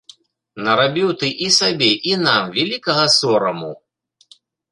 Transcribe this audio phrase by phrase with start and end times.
[0.67, 3.71] Нарабіў ты і сабе і нам вялікага сораму.